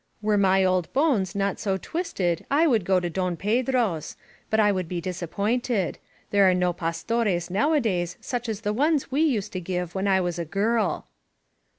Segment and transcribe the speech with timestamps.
[0.19, 4.15] Were my old bones not so twisted I would go to Don Pedro's.
[4.49, 5.99] But I would be disappointed.
[6.31, 10.07] There are no Pastores now adays such as the ones we used to give when
[10.07, 11.05] I was a girl."